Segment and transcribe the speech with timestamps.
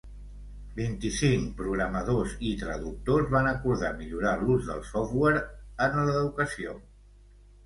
[0.77, 5.45] Vint-i-cinc programadors i traductors van acordar millorar l'ús del software
[5.89, 6.75] en l'educació.